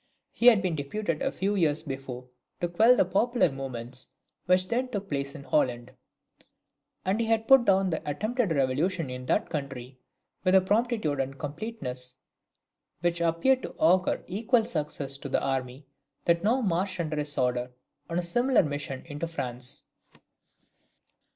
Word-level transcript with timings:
He 0.31 0.47
had 0.47 0.63
been 0.63 0.75
deputed 0.75 1.21
a 1.21 1.31
few 1.31 1.53
years 1.53 1.83
before 1.83 2.27
to 2.59 2.67
quell 2.67 2.95
the 2.95 3.05
popular 3.05 3.51
movements 3.51 4.07
which 4.47 4.67
then 4.67 4.87
took 4.87 5.07
place 5.07 5.35
in 5.35 5.43
Holland; 5.43 5.91
and 7.05 7.19
he 7.19 7.27
had 7.27 7.47
put 7.47 7.65
down 7.65 7.91
the 7.91 8.01
attempted 8.09 8.51
revolution 8.51 9.11
in 9.11 9.27
that 9.27 9.51
country 9.51 9.99
with 10.43 10.55
a 10.55 10.61
promptitude 10.61 11.19
and 11.19 11.37
completeness, 11.37 12.15
which 13.01 13.21
appeared 13.21 13.61
to 13.61 13.75
augur 13.77 14.23
equal 14.25 14.65
success 14.65 15.17
to 15.17 15.29
the 15.29 15.39
army 15.43 15.85
that 16.25 16.43
now 16.43 16.61
marched 16.61 16.99
under 16.99 17.17
his 17.17 17.37
orders 17.37 17.69
on 18.09 18.17
a 18.17 18.23
similar 18.23 18.63
mission 18.63 19.05
into 19.05 19.27
France. 19.27 19.83